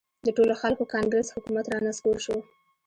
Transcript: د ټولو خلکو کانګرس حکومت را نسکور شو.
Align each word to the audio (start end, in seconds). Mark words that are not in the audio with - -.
د 0.25 0.27
ټولو 0.37 0.53
خلکو 0.61 0.83
کانګرس 0.93 1.27
حکومت 1.35 1.65
را 1.71 1.79
نسکور 1.87 2.17
شو. 2.25 2.37